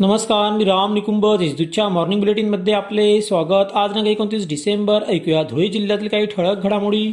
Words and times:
नमस्कार 0.00 0.50
मी 0.52 0.64
राम 0.64 0.94
निकुंभ. 0.94 1.24
देशदूतच्या 1.38 1.88
मॉर्निंग 1.88 2.20
बुलेटिनमध्ये 2.20 2.74
आपले 2.74 3.20
स्वागत. 3.22 3.70
आज 3.74 3.96
नका 3.96 4.08
एकोणतीस 4.08 4.48
डिसेंबर. 4.48 5.02
ऐकूया 5.08 5.42
धुळे 5.42 5.68
जिल्ह्यातील 5.68 6.08
काही 6.08 6.26
ठळक 6.26 6.64
घडामोडी. 6.64 7.12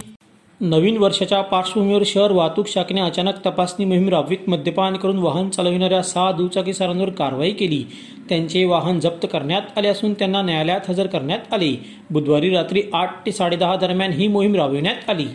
नवीन 0.61 0.97
वर्षाच्या 0.97 1.41
पार्श्वभूमीवर 1.41 2.03
शहर 2.05 2.31
वाहतूक 2.31 2.67
शाखेने 2.67 3.01
अचानक 3.01 3.45
तपासणी 3.45 3.85
मोहीम 3.85 4.09
राबवीत 4.09 4.49
मद्यपान 4.49 4.97
करून 4.97 5.17
वाहन 5.17 5.49
चालविणाऱ्या 5.49 6.01
सहा 6.01 6.31
दुचाकीसारांवर 6.31 7.09
कारवाई 7.09 7.51
केली. 7.51 7.83
त्यांचे 8.29 8.65
वाहन 8.65 8.99
जप्त 8.99 9.27
करण्यात 9.33 9.77
आले 9.77 9.87
असून 9.87 10.13
त्यांना 10.13 10.41
न्यायालयात 10.41 10.89
हजर 10.89 11.07
करण्यात 11.07 11.53
आले. 11.53 11.85
बुधवारी 12.11 12.49
रात्री 12.49 12.81
आठ 12.93 13.25
ते 13.25 13.31
साडेदहा 13.31 13.75
दरम्यान 13.75 14.11
ही 14.11 14.27
मोहीम 14.27 14.55
राबविण्यात 14.55 15.09
आली. 15.09 15.25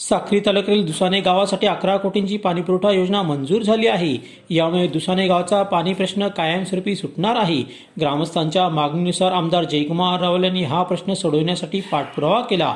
साक्री 0.00 0.40
तालुक्यातील 0.40 0.86
दुसाने 0.86 1.20
गावासाठी 1.20 1.66
अकरा 1.66 1.96
कोटींची 1.96 2.36
पाणीपुरवठा 2.36 2.90
योजना 2.90 3.22
मंजूर 3.22 3.62
झाली 3.62 3.86
आहे. 3.86 4.16
यामुळे 4.50 4.86
दुसाने 4.86 5.26
गावाचा 5.26 5.62
पाणी 5.62 5.92
प्रश्न 5.92 6.28
कायमस्वरूपी 6.28 6.94
सुटणार 6.96 7.36
आहे. 7.36 7.62
ग्रामस्थांच्या 8.00 8.68
मागणीनुसार 8.68 9.32
आमदार 9.32 9.64
जयकुमार 9.64 10.20
रावल 10.20 10.44
यांनी 10.44 10.64
हा 10.64 10.82
प्रश्न 10.82 11.12
सोडवण्यासाठी 11.12 11.80
पाठपुरावा 11.80 12.40
केला. 12.40 12.74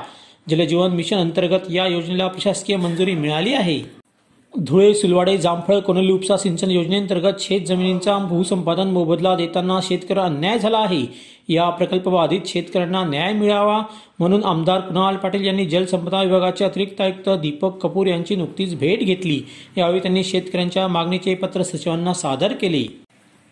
जलजीवन 0.50 0.90
मिशन 0.90 1.16
अंतर्गत 1.16 1.70
या 1.70 1.86
योजनेला 1.86 2.28
प्रशासकीय 2.28 2.76
मंजुरी 2.76 3.14
मिळाली 3.14 3.54
आहे. 3.54 4.03
धुळे 4.54 4.94
सुलवाडे 4.94 5.36
जामफळ 5.36 5.78
कोनली 5.78 6.12
उपसा 6.12 6.36
सिंचन 6.36 6.70
योजनेअंतर्गत 6.70 7.40
शेत 7.40 7.60
जमिनींचा 7.60 8.18
भूसंपादन 8.18 8.88
मोबदला 8.88 9.34
देताना 9.36 9.78
शेतकऱ्यांना 9.82 10.36
अन्याय 10.36 10.58
झाला 10.58 10.78
आहे. 10.78 11.04
या 11.48 11.68
प्रकल्पबाधित 11.70 12.40
शेतकऱ्यांना 12.46 13.04
न्याय 13.04 13.32
मिळावा 13.32 13.80
म्हणून 14.18 14.44
आमदार 14.44 14.80
कुणाल 14.80 15.16
पाटील 15.16 15.46
यांनी 15.46 15.64
जलसंपदा 15.64 16.22
विभागाचे 16.22 16.64
अतिरिक्त 16.64 17.00
आयुक्त 17.00 17.28
दीपक 17.28 17.78
कपूर 17.78 18.06
यांची 18.06 18.36
नुकतीच 18.36 18.78
भेट 18.78 19.00
घेतली. 19.00 19.40
यावेळी 19.78 20.00
त्यांनी 20.00 20.24
शेतकऱ्यांच्या 20.24 20.88
मागणीचे 20.88 21.34
पत्र 21.34 21.62
सचिवांना 21.62 22.14
सादर 22.14 22.52
केले. 22.52 23.03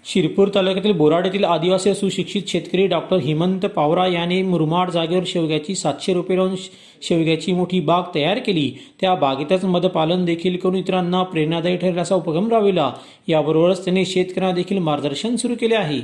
शिरपूर 0.05 0.49
तालुक्यातील 0.55 0.93
बोराड 0.93 1.27
येथील 1.27 1.45
आदिवासी 1.45 1.95
सुशिक्षित 1.95 2.43
शेतकरी 2.49 2.87
डॉक्टर 2.87 3.17
हेमंत 3.17 3.67
पावरा 3.67 4.07
याने 4.07 4.43
मुरमाड 4.43 4.91
जागेवर 4.91 5.23
शेवग्याची 5.27 5.75
सातशे 5.75 6.15
रुपये 6.15 6.37
लावून 6.37 6.55
शेवग्याची 7.03 7.53
मोठी 7.53 7.81
बाग 7.81 8.03
तयार 8.15 8.39
केली. 8.39 8.71
त्या 9.01 9.15
बागेतच 9.15 9.65
मदपालन 9.65 10.25
देखील 10.25 10.57
करून 10.57 10.75
इतरांना 10.75 11.23
प्रेरणादायी 11.23 11.77
ठरेल 11.77 11.99
असा 11.99 12.15
उपक्रम 12.15 12.49
राबविला. 12.49 12.93
याबरोबरच 13.29 13.85
त्यांनी 13.85 14.05
शेतकऱ्यांना 14.05 14.55
देखील 14.55 14.79
मार्गदर्शन 14.79 15.37
सुरू 15.37 15.55
केले 15.61 15.75
आहे. 15.75 16.01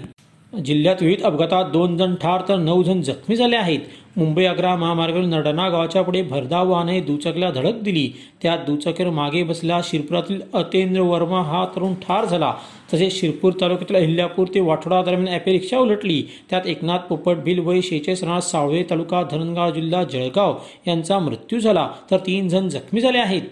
जिल्ह्यात 0.52 0.96
विविध 1.00 1.22
अपघातात 1.22 1.64
दोन 1.64 1.96
जण 1.96 2.14
ठार 2.14 2.42
तर 2.48 2.56
नऊ 2.56 2.82
जण 2.82 3.00
जखमी 3.02 3.36
झाले 3.36 3.56
आहेत. 3.56 3.80
मुंबई 4.16 4.44
आग्रा 4.44 4.74
महामार्गावर 4.76 5.24
नडणा 5.24 5.68
गावाच्या 5.68 6.02
पुढे 6.02 6.22
भरधाव 6.22 6.70
वाहने 6.70 7.00
दुचाकीला 7.00 7.50
धडक 7.50 7.82
दिली. 7.82 8.08
त्यात 8.42 8.58
दुचाकीवर 8.66 9.10
मागे 9.10 9.42
बसला 9.42 9.80
शिरपुरातील 9.84 10.40
अतेंद्र 10.54 11.00
वर्मा 11.00 11.42
हा 11.42 11.64
तरुण 11.76 11.94
ठार 11.94 12.24
झाला. 12.24 12.54
तसेच 12.92 13.20
शिरपूर 13.20 13.52
तालुक्यातील 13.60 13.96
अहिल्यापूर 13.96 14.46
ते 14.54 14.60
वाठोडा 14.60 15.02
दरम्यान 15.02 15.34
ॲपे 15.34 15.52
रिक्षा 15.52 15.78
उलटली. 15.78 16.22
त्यात 16.50 16.66
एकनाथ 16.66 17.06
पोपट 17.08 17.44
भिल 17.44 17.80
शेचेस 17.80 18.24
राणा 18.24 18.40
सावळे 18.40 18.82
तालुका 18.90 19.22
धरणगाव 19.22 19.70
जिल्हा 19.70 20.04
जळगाव 20.04 20.56
यांचा 20.86 21.18
मृत्यू 21.18 21.60
झाला. 21.60 21.88
तर 22.10 22.16
तीन 22.16 22.48
जण 22.48 22.68
जखमी 22.68 23.00
झाले 23.00 23.18
आहेत. 23.18 23.42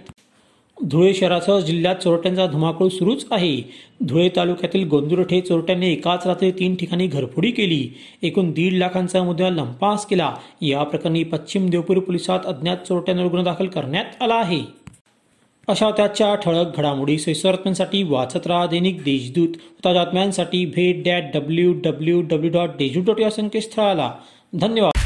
धुळे 0.84 1.14
शहरासह 1.14 1.60
जिल्ह्यात 1.60 1.96
चोरट्यांचा 1.96 2.46
धुमाकूळ 2.46 2.88
सुरूच 2.88 3.26
आहे. 3.30 3.62
धुळे 4.02 4.28
तालुक्यातील 4.36 4.88
गोंदुरठे 4.88 5.40
चोरट्यांनी 5.40 5.92
एकाच 5.92 6.26
रात्री 6.26 6.50
तीन 6.50 6.74
ठिकाणी 6.74 7.06
घरफोडी 7.06 7.50
केली. 7.50 7.88
एकूण 8.22 8.50
दीड 8.50 8.72
लाखांचा 8.72 9.22
मुद्दा 9.22 9.50
लंपास 9.50 10.06
केला. 10.06 10.34
या 10.62 10.82
प्रकरणी 10.82 11.24
पश्चिम 11.24 11.70
देवपूर 11.70 11.98
पोलिसात 11.98 12.40
अज्ञात 12.46 12.76
चोरट्यांवर 12.76 13.26
गुन्हा 13.26 13.44
दाखल 13.44 13.66
करण्यात 13.66 14.22
आला 14.22 14.34
आहे. 14.34 14.60
अशा 15.68 15.90
त्याच्या 15.90 16.34
ठळक 16.34 16.76
घडामोडी 16.76 17.18
सोयीस्वरत्म्यांसाठी 17.18 18.02
वाचत 18.02 18.46
राहा 18.46 18.66
दैनिक 18.66 18.98
देशदूत. 19.04 19.48
ताज्या 19.84 20.04
बातम्यांसाठी 20.04 20.66
भेट 20.66 21.04
that 21.04 21.24
W 21.34 21.72
W 21.72 22.22
W 22.22 22.50
dot 22.50 22.68
Deshdoot 22.68 23.04
dot 23.04 23.20
या 23.20 23.30
संकेतस्थळाला. 23.30 24.12
धन्यवाद. 24.60 25.05